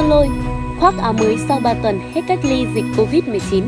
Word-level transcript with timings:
Sơn 0.00 0.10
Lôi, 0.10 0.28
khoác 0.80 0.94
áo 0.98 1.12
mới 1.12 1.36
sau 1.48 1.60
3 1.60 1.74
tuần 1.74 2.00
hết 2.14 2.20
cách 2.28 2.38
ly 2.42 2.66
dịch 2.74 2.84
Covid-19. 2.96 3.62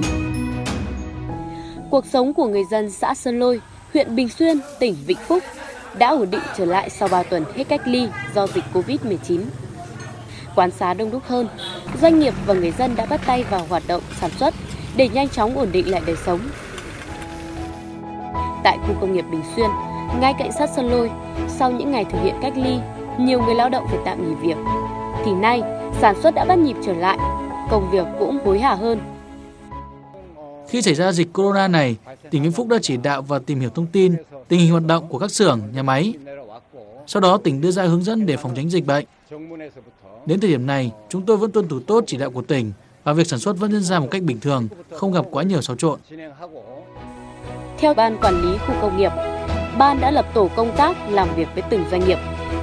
Cuộc 1.91 2.07
sống 2.07 2.35
của 2.35 2.47
người 2.47 2.65
dân 2.65 2.91
xã 2.91 3.15
Sơn 3.15 3.39
Lôi, 3.39 3.61
huyện 3.93 4.17
Bình 4.17 4.29
Xuyên, 4.29 4.61
tỉnh 4.79 4.97
Vĩnh 5.07 5.19
Phúc 5.29 5.43
đã 5.99 6.09
ổn 6.09 6.31
định 6.31 6.41
trở 6.57 6.65
lại 6.65 6.91
sau 6.91 7.09
3 7.09 7.23
tuần 7.23 7.45
hết 7.57 7.65
cách 7.69 7.81
ly 7.85 8.09
do 8.35 8.47
dịch 8.47 8.65
Covid-19. 8.75 9.41
Quán 10.55 10.71
xá 10.71 10.95
đông 10.95 11.11
đúc 11.11 11.23
hơn, 11.27 11.49
doanh 12.03 12.21
nghiệp 12.21 12.35
và 12.47 12.55
người 12.55 12.71
dân 12.71 12.97
đã 12.97 13.07
bắt 13.07 13.21
tay 13.27 13.45
vào 13.51 13.67
hoạt 13.69 13.83
động 13.89 14.03
sản 14.21 14.31
xuất 14.31 14.55
để 14.97 15.09
nhanh 15.09 15.29
chóng 15.29 15.59
ổn 15.59 15.69
định 15.73 15.91
lại 15.91 16.03
đời 16.07 16.17
sống. 16.27 16.41
Tại 18.65 18.79
khu 18.79 18.95
công 19.01 19.15
nghiệp 19.15 19.25
Bình 19.33 19.43
Xuyên, 19.57 19.71
ngay 20.21 20.35
cạnh 20.39 20.53
sát 20.53 20.71
Sơn 20.77 20.91
Lôi, 20.91 21.11
sau 21.49 21.71
những 21.71 21.91
ngày 21.91 22.05
thực 22.05 22.19
hiện 22.23 22.35
cách 22.43 22.53
ly, 22.57 22.77
nhiều 23.19 23.43
người 23.43 23.55
lao 23.55 23.69
động 23.69 23.87
phải 23.89 23.99
tạm 24.05 24.29
nghỉ 24.29 24.35
việc. 24.35 24.57
Thì 25.25 25.33
nay, 25.33 25.63
sản 26.01 26.23
xuất 26.23 26.35
đã 26.35 26.45
bắt 26.45 26.59
nhịp 26.59 26.77
trở 26.87 26.93
lại, 26.93 27.19
công 27.71 27.91
việc 27.91 28.07
cũng 28.19 28.39
hối 28.45 28.59
hả 28.59 28.75
hơn. 28.75 29.01
Khi 30.69 30.83
xảy 30.83 30.95
ra 30.95 31.13
dịch 31.13 31.33
corona 31.33 31.69
này, 31.69 31.97
tỉnh 32.31 32.43
Vĩnh 32.43 32.53
Phúc 32.53 32.69
đã 32.69 32.77
chỉ 32.83 32.97
đạo 32.97 33.23
và 33.23 33.39
tìm 33.39 33.61
hiểu 33.61 33.71
thông 33.71 33.87
tin, 33.87 34.15
tình 34.49 34.61
hình 34.61 34.71
hoạt 34.71 34.87
động 34.87 35.09
của 35.09 35.19
các 35.19 35.31
xưởng, 35.31 35.61
nhà 35.75 35.83
máy. 35.83 36.15
Sau 37.07 37.21
đó 37.21 37.37
tỉnh 37.37 37.61
đưa 37.61 37.71
ra 37.71 37.83
hướng 37.83 38.03
dẫn 38.03 38.27
để 38.27 38.37
phòng 38.37 38.53
tránh 38.57 38.71
dịch 38.71 38.87
bệnh. 38.87 39.05
Đến 40.27 40.41
thời 40.41 40.51
điểm 40.51 40.67
này, 40.67 40.93
chúng 41.09 41.23
tôi 41.23 41.37
vẫn 41.37 41.53
tuân 41.53 41.69
thủ 41.69 41.81
tốt 41.81 42.05
chỉ 42.07 42.17
đạo 42.17 42.31
của 42.31 42.43
tỉnh 42.43 42.73
và 43.05 43.13
việc 43.13 43.27
sản 43.27 43.39
xuất 43.39 43.59
vẫn 43.59 43.73
diễn 43.73 43.83
ra 43.83 44.01
một 44.01 44.09
cách 44.11 44.23
bình 44.23 44.41
thường, 44.41 44.69
không 44.93 45.13
gặp 45.13 45.25
quá 45.31 45.43
nhiều 45.43 45.63
xáo 45.63 45.77
trộn. 45.77 45.99
Theo 47.79 47.95
Ban 47.95 48.19
Quản 48.19 48.43
lý 48.43 48.59
Khu 48.59 48.75
Công 48.81 48.97
nghiệp, 48.97 49.13
Ban 49.79 50.01
đã 50.01 50.11
lập 50.11 50.27
tổ 50.35 50.49
công 50.57 50.77
tác 50.77 50.97
làm 51.11 51.29
việc 51.37 51.49
với 51.55 51.63
từng 51.71 51.85
doanh 51.91 52.07
nghiệp 52.07 52.19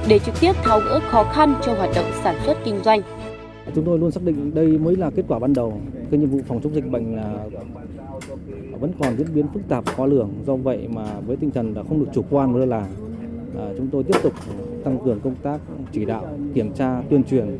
để 0.08 0.18
trực 0.18 0.40
tiếp 0.40 0.52
tháo 0.62 0.80
gỡ 0.80 1.00
khó 1.10 1.24
khăn 1.24 1.54
cho 1.66 1.74
hoạt 1.74 1.90
động 1.94 2.10
sản 2.22 2.40
xuất 2.44 2.58
kinh 2.64 2.80
doanh. 2.84 3.19
Chúng 3.74 3.84
tôi 3.84 3.98
luôn 3.98 4.10
xác 4.10 4.22
định 4.24 4.54
đây 4.54 4.66
mới 4.66 4.96
là 4.96 5.10
kết 5.10 5.24
quả 5.28 5.38
ban 5.38 5.52
đầu. 5.52 5.80
Cái 6.10 6.20
nhiệm 6.20 6.30
vụ 6.30 6.40
phòng 6.48 6.60
chống 6.62 6.74
dịch 6.74 6.90
bệnh 6.90 7.16
là 7.16 7.34
vẫn 8.80 8.92
còn 8.98 9.16
diễn 9.16 9.26
biến 9.34 9.46
phức 9.54 9.68
tạp 9.68 9.86
khó 9.86 10.06
lường. 10.06 10.30
Do 10.46 10.56
vậy 10.56 10.88
mà 10.88 11.20
với 11.26 11.36
tinh 11.36 11.50
thần 11.50 11.74
là 11.74 11.82
không 11.88 12.00
được 12.00 12.10
chủ 12.14 12.24
quan 12.30 12.52
và 12.52 12.60
lơ 12.60 12.66
là, 12.66 12.86
à, 13.58 13.64
chúng 13.78 13.88
tôi 13.92 14.02
tiếp 14.02 14.18
tục 14.22 14.32
tăng 14.84 14.98
cường 15.04 15.20
công 15.20 15.34
tác 15.42 15.60
chỉ 15.92 16.04
đạo, 16.04 16.26
kiểm 16.54 16.72
tra, 16.72 17.02
tuyên 17.10 17.24
truyền 17.24 17.58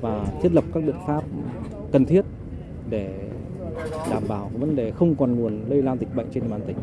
và 0.00 0.26
thiết 0.42 0.52
lập 0.52 0.64
các 0.74 0.84
biện 0.84 0.96
pháp 1.06 1.24
cần 1.92 2.04
thiết 2.04 2.22
để 2.90 3.14
đảm 4.10 4.22
bảo 4.28 4.50
vấn 4.58 4.76
đề 4.76 4.90
không 4.90 5.14
còn 5.14 5.36
nguồn 5.36 5.60
lây 5.68 5.82
lan 5.82 5.98
dịch 6.00 6.14
bệnh 6.14 6.26
trên 6.34 6.42
địa 6.42 6.50
bàn 6.50 6.60
tỉnh. 6.66 6.76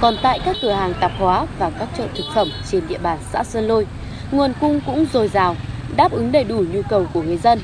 Còn 0.00 0.14
tại 0.22 0.40
các 0.44 0.56
cửa 0.62 0.72
hàng 0.72 0.92
tạp 1.00 1.10
hóa 1.18 1.46
và 1.58 1.70
các 1.78 1.88
chợ 1.98 2.08
thực 2.16 2.24
phẩm 2.34 2.48
trên 2.70 2.82
địa 2.88 2.98
bàn 3.02 3.18
xã 3.32 3.44
Sơn 3.44 3.64
Lôi, 3.64 3.86
nguồn 4.32 4.52
cung 4.60 4.80
cũng 4.86 5.04
dồi 5.12 5.28
dào, 5.28 5.54
đáp 5.96 6.12
ứng 6.12 6.32
đầy 6.32 6.44
đủ 6.44 6.64
nhu 6.72 6.82
cầu 6.82 7.06
của 7.12 7.22
người 7.22 7.36
dân. 7.36 7.60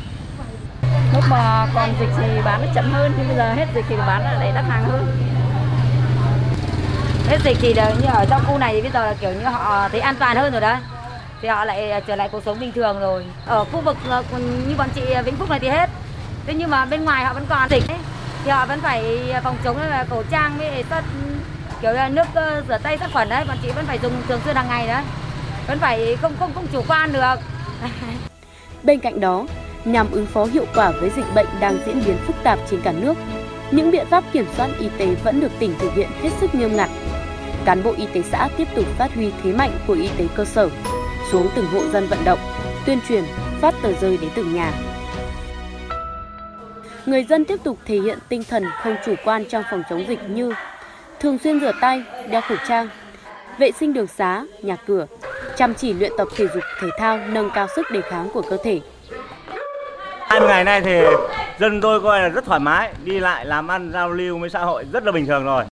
Lúc 1.14 1.24
mà 1.30 1.66
còn 1.74 1.94
dịch 2.00 2.08
thì 2.16 2.40
bán 2.44 2.66
nó 2.66 2.72
chậm 2.74 2.92
hơn, 2.92 3.12
nhưng 3.18 3.28
bây 3.28 3.36
giờ 3.36 3.52
hết 3.52 3.66
dịch 3.74 3.84
thì 3.88 3.96
bán 3.96 4.22
lại 4.22 4.52
đắt 4.54 4.64
hàng 4.68 4.84
hơn. 4.84 5.06
Hết 7.28 7.38
dịch 7.44 7.58
thì 7.60 7.74
là 7.74 7.90
như 7.90 8.08
ở 8.08 8.24
trong 8.30 8.42
khu 8.46 8.58
này 8.58 8.72
thì 8.74 8.82
bây 8.82 8.90
giờ 8.90 9.06
là 9.06 9.14
kiểu 9.20 9.30
như 9.32 9.44
họ 9.44 9.88
thấy 9.88 10.00
an 10.00 10.14
toàn 10.18 10.36
hơn 10.36 10.52
rồi 10.52 10.60
đấy, 10.60 10.76
thì 11.42 11.48
họ 11.48 11.64
lại 11.64 11.90
ờ, 11.90 12.00
trở 12.00 12.16
lại 12.16 12.28
cuộc 12.32 12.42
sống 12.44 12.60
bình 12.60 12.72
thường 12.72 13.00
rồi. 13.00 13.24
Ở 13.46 13.64
khu 13.64 13.80
vực 13.80 13.96
như 14.68 14.74
bọn 14.78 14.88
chị 14.94 15.02
Vĩnh 15.24 15.36
Phúc 15.36 15.50
này 15.50 15.60
thì 15.60 15.68
hết. 15.68 15.90
Thế 16.46 16.54
nhưng 16.54 16.70
mà 16.70 16.84
bên 16.84 17.04
ngoài 17.04 17.24
họ 17.24 17.32
vẫn 17.32 17.46
còn 17.48 17.68
dịch 17.70 17.88
ấy, 17.88 17.98
thì 18.44 18.50
họ 18.50 18.66
vẫn 18.66 18.80
phải 18.80 19.32
phòng 19.42 19.56
chống 19.64 19.76
là 19.90 20.04
khẩu 20.10 20.22
trang 20.30 20.58
với 20.58 20.84
tất 20.88 21.04
kiểu 21.80 21.92
là 21.92 22.08
nước 22.08 22.26
ờ, 22.34 22.62
rửa 22.68 22.78
tay 22.78 22.98
sát 22.98 23.10
khuẩn 23.12 23.28
đấy 23.28 23.44
bọn 23.48 23.56
chị 23.62 23.70
vẫn 23.70 23.86
phải 23.86 23.98
dùng 24.02 24.12
thường 24.28 24.40
xuyên 24.44 24.56
hàng 24.56 24.68
ngày 24.68 24.86
đấy 24.86 25.02
vẫn 25.66 25.78
phải 25.78 26.16
không 26.22 26.32
không 26.38 26.54
không 26.54 26.66
chủ 26.72 26.84
quan 26.88 27.12
được 27.12 27.34
bên 28.82 29.00
cạnh 29.00 29.20
đó 29.20 29.46
nhằm 29.84 30.10
ứng 30.10 30.26
phó 30.26 30.44
hiệu 30.44 30.64
quả 30.74 30.90
với 30.90 31.10
dịch 31.16 31.26
bệnh 31.34 31.46
đang 31.60 31.78
diễn 31.86 32.02
biến 32.06 32.16
phức 32.26 32.36
tạp 32.42 32.58
trên 32.70 32.80
cả 32.82 32.92
nước 32.92 33.14
những 33.70 33.90
biện 33.90 34.06
pháp 34.06 34.24
kiểm 34.32 34.46
soát 34.56 34.70
y 34.78 34.88
tế 34.98 35.14
vẫn 35.24 35.40
được 35.40 35.52
tỉnh 35.58 35.74
thực 35.78 35.94
hiện 35.94 36.08
hết 36.22 36.30
sức 36.40 36.54
nghiêm 36.54 36.76
ngặt. 36.76 36.90
Cán 37.64 37.82
bộ 37.82 37.92
y 37.96 38.06
tế 38.06 38.22
xã 38.22 38.48
tiếp 38.56 38.68
tục 38.74 38.84
phát 38.98 39.14
huy 39.14 39.30
thế 39.42 39.52
mạnh 39.52 39.70
của 39.86 39.94
y 39.94 40.08
tế 40.18 40.26
cơ 40.34 40.44
sở 40.44 40.68
xuống 41.30 41.48
từng 41.54 41.66
hộ 41.66 41.80
dân 41.92 42.06
vận 42.06 42.18
động 42.24 42.38
tuyên 42.86 42.98
truyền 43.08 43.24
phát 43.60 43.74
tờ 43.82 43.92
rơi 43.92 44.16
đến 44.16 44.30
từng 44.34 44.54
nhà. 44.54 44.72
Người 47.06 47.24
dân 47.24 47.44
tiếp 47.44 47.56
tục 47.64 47.78
thể 47.86 47.98
hiện 48.00 48.18
tinh 48.28 48.44
thần 48.44 48.64
không 48.82 48.96
chủ 49.04 49.14
quan 49.24 49.44
trong 49.44 49.62
phòng 49.70 49.82
chống 49.90 50.04
dịch 50.08 50.20
như 50.28 50.52
thường 51.20 51.38
xuyên 51.38 51.60
rửa 51.60 51.72
tay, 51.80 52.02
đeo 52.30 52.40
khẩu 52.40 52.58
trang, 52.68 52.88
vệ 53.58 53.72
sinh 53.72 53.92
đường 53.92 54.06
xá, 54.06 54.44
nhà 54.62 54.76
cửa, 54.86 55.06
chăm 55.56 55.74
chỉ 55.74 55.92
luyện 55.92 56.12
tập 56.18 56.28
thể 56.36 56.46
dục 56.54 56.62
thể 56.80 56.88
thao 56.98 57.18
nâng 57.28 57.50
cao 57.50 57.66
sức 57.76 57.90
đề 57.90 58.00
kháng 58.00 58.28
của 58.34 58.42
cơ 58.42 58.56
thể. 58.64 58.80
20 60.28 60.48
ngày 60.48 60.64
nay 60.64 60.80
thì 60.80 61.00
dân 61.58 61.80
tôi 61.80 62.00
coi 62.00 62.20
là 62.20 62.28
rất 62.28 62.44
thoải 62.44 62.60
mái, 62.60 62.92
đi 63.04 63.20
lại 63.20 63.44
làm 63.44 63.68
ăn 63.68 63.90
giao 63.92 64.10
lưu 64.10 64.38
với 64.38 64.50
xã 64.50 64.58
hội 64.58 64.84
rất 64.92 65.04
là 65.04 65.12
bình 65.12 65.26
thường 65.26 65.44
rồi. 65.44 65.64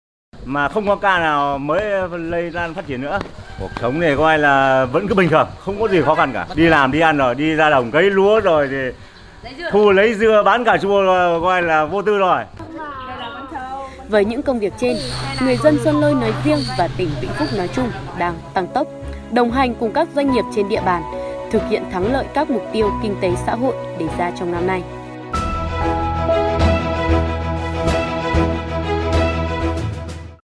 Mà 0.46 0.68
không 0.70 0.88
có 0.88 0.96
ca 0.96 1.20
nào 1.20 1.58
mới 1.58 2.10
lây 2.12 2.52
lan 2.52 2.74
phát 2.74 2.88
triển 2.88 3.02
nữa. 3.02 3.20
Cuộc 3.60 3.70
sống 3.82 4.00
này 4.00 4.16
coi 4.18 4.40
là 4.40 4.86
vẫn 4.86 5.08
cứ 5.08 5.16
bình 5.16 5.30
thường, 5.30 5.48
không 5.60 5.82
có 5.82 5.88
gì 5.88 6.02
khó 6.02 6.16
khăn 6.16 6.34
cả. 6.34 6.46
Đi 6.56 6.64
làm 6.64 6.92
đi 6.92 7.00
ăn 7.00 7.18
rồi, 7.18 7.36
đi 7.36 7.56
ra 7.56 7.70
đồng 7.70 7.92
cấy 7.92 8.04
lúa 8.04 8.40
rồi 8.40 8.68
thì 8.72 8.92
thu 9.72 9.92
lấy 9.92 10.14
dưa 10.14 10.44
bán 10.46 10.64
cà 10.64 10.78
chua 10.78 11.04
coi 11.42 11.62
là 11.62 11.86
vô 11.86 12.02
tư 12.02 12.18
rồi. 12.18 12.44
Với 14.10 14.26
những 14.26 14.42
công 14.42 14.60
việc 14.60 14.74
trên, 14.78 14.98
người 15.42 15.58
dân 15.64 15.78
Sơn 15.84 16.02
Lôi 16.02 16.14
nói 16.14 16.34
riêng 16.46 16.60
và 16.78 16.90
tỉnh 16.98 17.10
Vĩnh 17.22 17.32
Phúc 17.40 17.48
nói 17.58 17.68
chung 17.68 17.92
đang 18.20 18.36
tăng 18.54 18.68
tốc, 18.68 18.88
đồng 19.32 19.52
hành 19.52 19.76
cùng 19.80 19.94
các 19.94 20.08
doanh 20.16 20.32
nghiệp 20.34 20.46
trên 20.56 20.70
địa 20.70 20.82
bàn 20.82 21.04
thực 21.52 21.62
hiện 21.70 21.84
thắng 21.92 22.14
lợi 22.14 22.26
các 22.34 22.50
mục 22.50 22.64
tiêu 22.74 22.90
kinh 23.04 23.16
tế 23.22 23.32
xã 23.46 23.56
hội 23.56 23.76
đề 24.00 24.06
ra 24.18 24.32
trong 24.40 24.52
năm 24.52 24.68
nay. 24.68 24.84